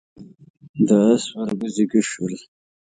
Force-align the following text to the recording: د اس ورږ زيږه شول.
د 0.87 0.89
اس 1.09 1.23
ورږ 1.37 1.61
زيږه 1.75 2.01
شول. 2.09 2.33